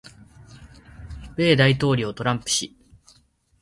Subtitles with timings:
[1.35, 2.75] 米大統領トランプ氏